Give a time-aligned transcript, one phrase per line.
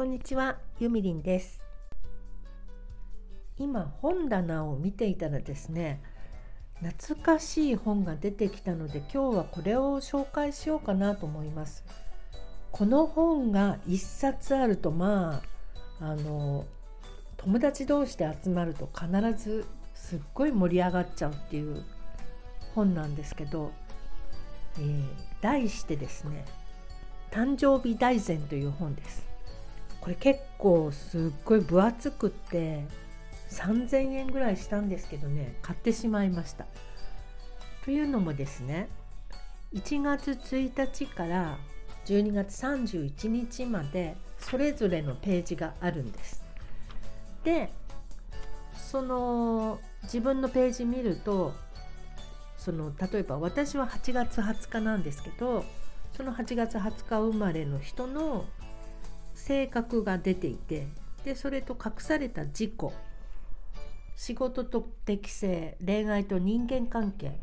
[0.00, 1.62] こんにちは、ゆみりんです
[3.58, 6.00] 今本棚を見ていたらですね
[6.82, 11.84] 懐かしい本が出てきたので今日はこれを紹介しようかなと思います
[12.72, 15.42] この本が1冊あるとま
[16.00, 16.64] ああの
[17.36, 21.84] 友達同士で集まると必ずすっごい盛り上がっちゃうっていう
[22.74, 23.70] 本なんですけど、
[24.78, 25.02] えー、
[25.42, 26.46] 題してですね
[27.30, 29.29] 「誕生日大全」という本です。
[30.00, 32.84] これ結構すっごい分厚くって
[33.50, 36.66] 3000円ぐらいしたんですけどね買ってしまいました。
[37.84, 38.88] というのもですね
[39.74, 41.58] 1月1日から
[42.06, 46.42] 12月31日までそれぞれのページがあるんです。
[47.44, 47.72] で
[48.74, 51.52] その自分のページ見ると
[52.56, 55.64] その例えば私は8月20日なんですけど
[56.16, 58.46] その8月20日生まれの人の
[59.40, 60.86] 性格が出ていて
[61.24, 62.72] でそれと隠された自己
[64.16, 67.40] 仕事と適性恋愛と人間関係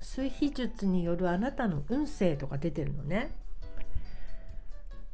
[0.00, 3.30] 水秘術によるあなたの運勢とか出てるのね。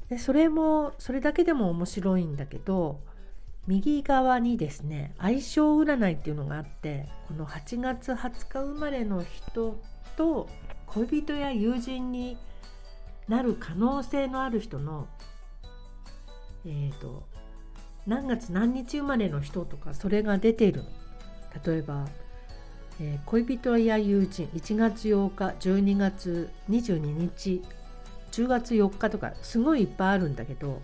[0.09, 3.01] でそれもそれだけでも面白いんだけど
[3.67, 9.81] 右側にですね相性占いっていうのがあってこの8月20日生まれの人
[10.17, 10.49] と
[10.87, 12.39] 恋人や友人に
[13.29, 15.09] なる可能性のある人の
[16.67, 17.23] えーと、
[18.07, 20.83] 何月何日生まれの人とかそれが出ている。
[21.65, 22.07] 例えば、
[23.01, 24.49] えー、恋人や友人。
[24.49, 27.63] 1月8日12月22日
[28.33, 30.83] 10月4日とかすごいいっぱいあるんだけど。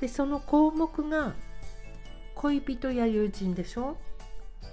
[0.00, 1.34] でその項目が
[2.36, 3.96] 恋人や友人でしょ。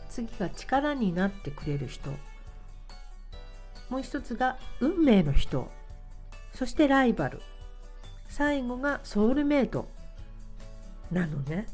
[0.09, 2.11] 次が力になってくれる人。
[3.89, 5.71] もう一つが運命の人。
[6.53, 7.41] そしてライバル。
[8.27, 9.87] 最後がソウルメイト。
[11.11, 11.67] なのね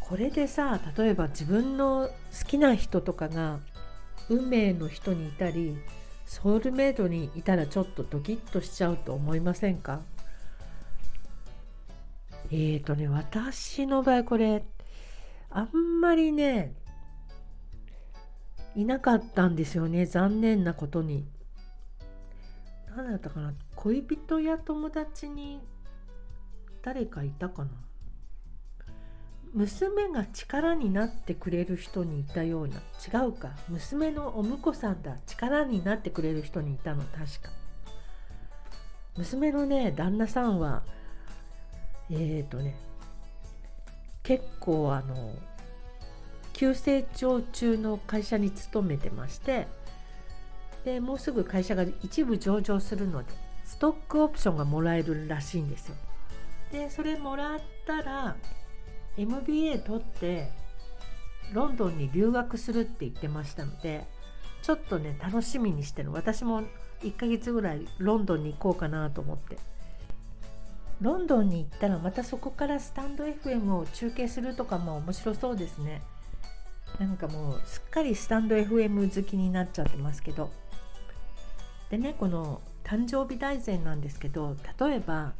[0.00, 2.08] これでさ例えば自分の
[2.38, 3.58] 好きな人とかが
[4.28, 5.76] 運命の人にいたり
[6.24, 10.00] ソウルメイトにいたらちょっとドキッとしちゃうと思いませんか？
[12.50, 14.64] えーとね私の場合これ
[15.50, 16.74] あんまりね
[18.74, 21.26] いなかったんですよね残念なことに。
[22.96, 25.60] 何だったかな恋人や友達に
[26.86, 27.70] 誰かいたかな？
[29.52, 32.76] 娘が力になってくれる人にいたような。
[32.76, 33.50] 違うか。
[33.68, 35.16] 娘のお婿さんだ。
[35.26, 37.02] 力になってくれる人にいたの。
[37.02, 37.50] 確か。
[39.16, 40.84] 娘のね旦那さんは
[42.08, 42.76] えっ、ー、とね
[44.22, 45.34] 結構あの
[46.52, 49.66] 急成長中の会社に勤めてまして
[50.84, 53.32] でもうすぐ会社が一部上場するので
[53.64, 55.96] ストックオプションがもらえるらしいんですよ。
[56.72, 58.36] でそれもらったら
[59.16, 60.50] MBA 取って
[61.52, 64.04] ロンドンに留学するって言ってましたので
[64.62, 66.62] ちょっとね楽しみにしてる私も
[67.02, 69.56] 1ヶ月ぐらいロンドンに行こうかなと思って。
[71.00, 76.02] ロンドンに行ったらまたそこからスタンド FM を中継するとかも面白そうですね。
[76.98, 80.50] なんかもうすっかりスタンド FM 好きになっちゃってますけど。
[81.90, 85.34] でねこの誕生日大全なんですけど例えば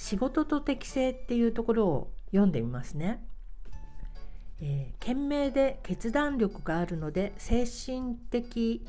[0.00, 3.22] 仕事と適性っていうところを読んでみますね。
[4.62, 8.86] えー、懸命で決断力があるので精神的、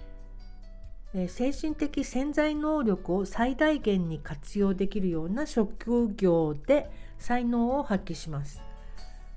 [1.13, 6.89] えー、精神的潜在能力を最大限に活用できるような職業で
[7.19, 8.63] 才能を発揮します。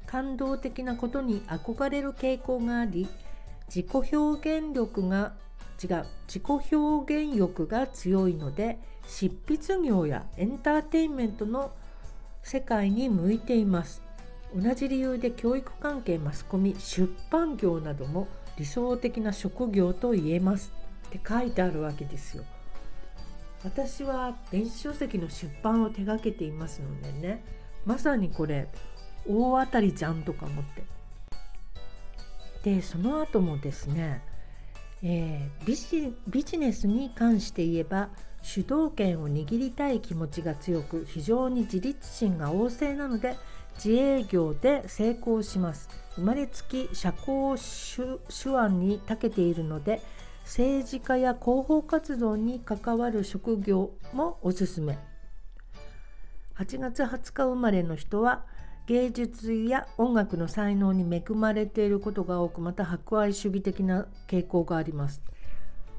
[0.06, 3.08] 感動的なことに憧れる傾向があり
[3.66, 5.34] 自己表現力が
[5.82, 6.06] 違う。
[6.26, 11.72] 自己表現欲が強いので執筆業やエンターテインメントの
[12.42, 14.02] 世界に向いています。
[14.54, 20.72] 同じ理由で教育関係マスコミ出版業なども理想的な職業と言えます。
[21.08, 22.44] って書いてあるわけですよ。
[23.65, 27.42] 私は電子書籍の出版を手掛けていますのでね
[27.86, 28.68] まさにこれ
[29.27, 30.84] 大当たりじゃんとか思って。
[32.62, 34.22] でその後もですね
[35.06, 38.09] えー、ビジビジネスに関して言えば
[38.41, 43.36] 主導権を握りたい気持ちが強く非常に自立心が旺盛なので
[43.74, 45.89] 自営業で成功します。
[46.15, 50.01] 生まれつき社交手腕に長けているので
[50.45, 54.98] 政治家や広報活動に関わる職業もおすすめ。
[56.56, 58.45] 8月20日生まれの人は
[58.86, 65.22] 芸術や音楽の才能に恵まれていることが多くまた博愛主義的な傾向があります。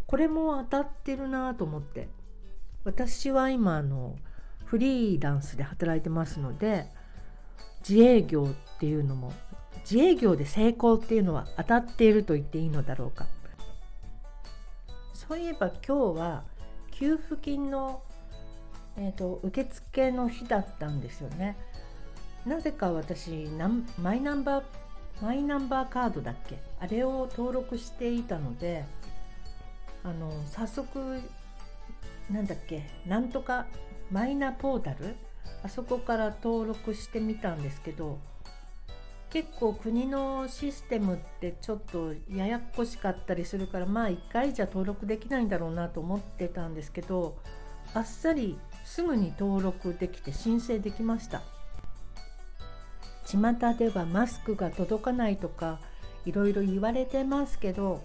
[0.06, 2.10] これも当たってるなと思って。
[2.84, 4.16] 私は今あの
[4.66, 6.86] フリーランスで働いてますので
[7.88, 9.34] 自営業っていうのも
[9.90, 13.26] 自営業で成功っていうのは当たっていると言っていいのだろうか。
[15.14, 16.44] そういえば今日は
[16.92, 18.04] 給付金の、
[18.96, 21.58] えーと、受付の日だったんですよね。
[22.46, 23.48] なぜか私
[23.98, 24.64] マイナンバー
[25.22, 26.58] マイナンバーカードだっけ？
[26.80, 28.86] あれを登録していたので
[30.04, 31.22] あの早速
[32.30, 32.84] なんだっけ？
[33.08, 33.66] なんとか
[34.12, 35.16] マイナポータル？
[35.64, 38.20] あそこから登録してみたんですけど
[39.30, 47.38] 結構国のシステムってちょっとややこしかったりするからまあ1回じゃ登録できないんだろうなと思ってたんですけど
[47.94, 51.42] あっさりすぐに登録できて申請できました。
[53.26, 55.80] 巷ではマスクが届かないとか
[56.26, 58.02] いろいろ言われてますけど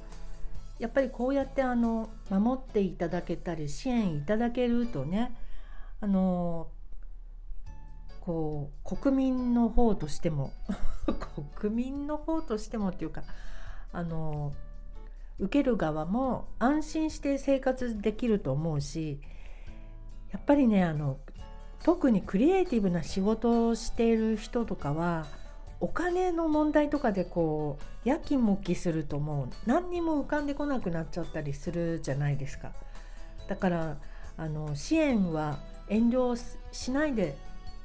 [0.78, 5.36] やっぱりこうやってあの守っていただけたり支援いただけるとね
[6.00, 6.68] あの
[8.20, 10.52] こう国民の方としても
[11.54, 13.22] 国民の方としてもっていうか
[13.92, 14.52] あの
[15.38, 19.20] 受ける側も安心して生活できると思うし
[20.30, 21.18] やっぱりねあの
[21.82, 25.26] 特にクリエイティブな仕事をしている人とかは
[25.80, 32.72] お金の問題とかでこうやきもきするともう何にも浮かんでこなくなっちゃったりするじゃないですか。
[33.48, 33.96] だから
[34.36, 36.38] あの支援は遠慮
[36.70, 37.36] しないで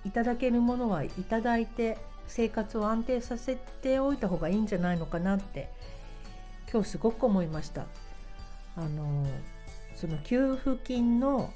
[0.04, 5.70] いただけるものはいただいて生活を安定させておいた方がいいんじゃないのかなって
[6.72, 7.86] 今日すごく思いました。
[8.76, 9.26] あの
[9.96, 11.54] その給付金の、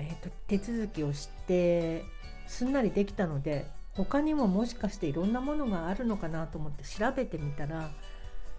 [0.00, 2.04] えーと、手続きをして
[2.46, 7.90] すんなりできたので他にももしかしていろんなものがあるのかなと思って調べてみたら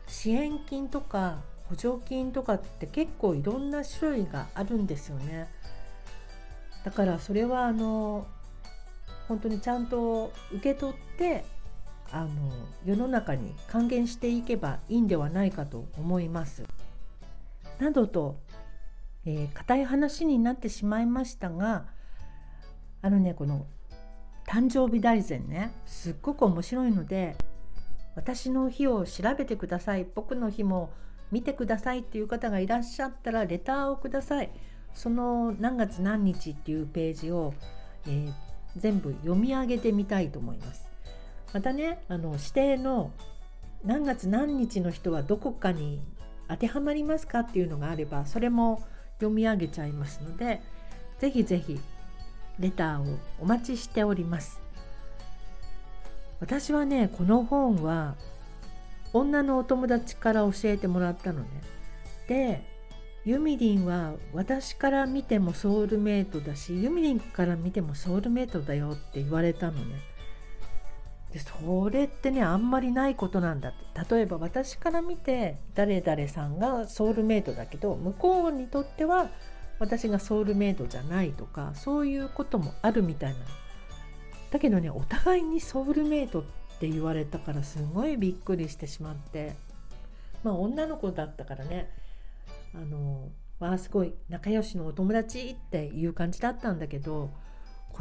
[0.07, 1.39] 支援金とか
[1.69, 5.47] 補助金とかって結構いろんな種類があるんですよね。
[6.83, 8.27] だからそれはあの
[9.27, 11.45] 本当にちゃんと受け取って
[12.11, 12.29] あの
[12.85, 16.63] 世の中に還元していけばいいんではないかと思います。
[17.79, 18.35] などと、
[19.25, 21.85] えー、い話になってしまいましたが
[23.01, 23.65] あのねこの
[24.47, 27.35] 誕生日大全ねすっごく面白いので
[28.15, 30.91] 私の日を調べてください僕の日も
[31.31, 34.51] 見てくださいっていう方がいらっしゃったらレターをください。
[34.93, 37.53] その何月何日っていうページを、
[38.05, 38.33] えー、
[38.75, 40.89] 全部読み上げてみたいと思います。
[41.53, 43.11] またねあの指定の
[43.83, 46.01] 何月何日の人はどこかに
[46.49, 48.83] 当てはまりますかっていうのがあればそれも
[49.21, 50.61] 読み上げちゃいますので
[51.19, 51.79] ぜひぜひ
[52.59, 54.61] レターをお待ちしております。
[56.39, 58.15] 私はねこの本は
[59.13, 61.47] 女のお友達から教えてもらったのね。
[62.27, 62.67] で
[63.23, 70.10] ユミリンは私から見てもソウルメイトだしユミリンから見てもソウルメイトだよって言われたのね。
[71.31, 74.15] でそれってねあんまりないことなんだって。
[74.15, 79.29] 例えば私から見て誰々さんがソウルメイトだけど向こうにとっては
[79.79, 83.39] 私がソウルメイトじゃないとかそういうこともあるみたいな。
[84.51, 86.43] だけどねお互いにソウルメイトっ
[86.79, 89.53] て言われたからすごいびっくりしてしまって。
[90.43, 91.89] まあ女の子だったからね
[92.73, 93.29] あの
[93.59, 97.29] わあすごい仲良しのお友達っていう感じだったんだけど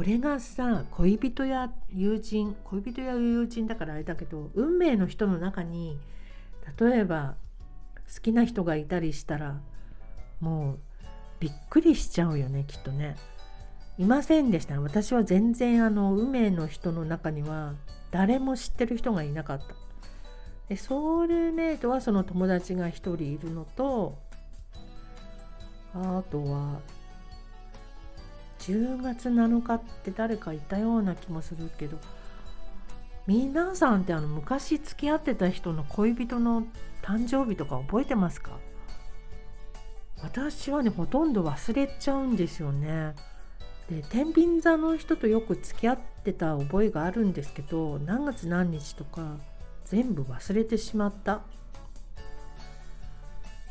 [0.01, 5.99] これがさ恋人や友人恋人や友人だからあれだけど運命の人の中に
[6.79, 7.35] 例えば
[8.11, 9.61] 好きな人がいたりしたら
[10.39, 10.79] もう
[11.39, 13.15] びっくりしちゃうよねきっとね。
[13.99, 17.75] いませんでした私は全然あの運命の人の中には
[18.09, 19.75] 誰も知ってる人がいなかった。
[20.67, 24.17] でソウルメイトはその友達が1人いるのと
[25.93, 26.79] あとは
[28.61, 31.97] 10月7日って誰かいたような気もするけど
[33.27, 36.63] 皆さんってあの昔付き合ってた人の恋人の
[37.01, 38.51] 誕生日とか覚えてますか？
[40.23, 43.15] 私はねほとんど忘れちゃうんですよね。
[43.89, 49.37] で天秤座の人とよく付き合ってた覚えがあるんですけど何月何日とか
[49.85, 51.41] 全部忘れてしまった。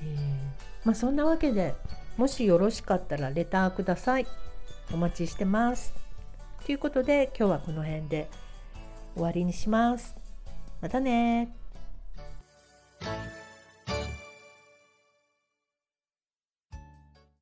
[0.03, 1.75] えー、まあそんなわけで
[2.17, 4.27] もしよろしかったらレターください。
[4.93, 5.95] お待ちしてます。
[6.65, 8.29] ということで今日はこの辺で
[9.15, 10.17] 終わりにします。
[10.81, 11.60] またね